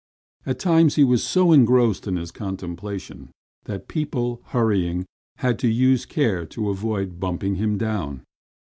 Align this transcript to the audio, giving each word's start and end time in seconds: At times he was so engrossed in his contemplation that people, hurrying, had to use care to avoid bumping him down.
At 0.47 0.57
times 0.57 0.95
he 0.95 1.03
was 1.03 1.23
so 1.23 1.51
engrossed 1.51 2.07
in 2.07 2.15
his 2.15 2.31
contemplation 2.31 3.29
that 3.65 3.87
people, 3.87 4.41
hurrying, 4.45 5.05
had 5.35 5.59
to 5.59 5.67
use 5.67 6.07
care 6.07 6.43
to 6.47 6.69
avoid 6.71 7.19
bumping 7.19 7.53
him 7.57 7.77
down. 7.77 8.23